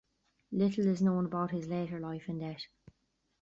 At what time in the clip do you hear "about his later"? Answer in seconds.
1.27-1.99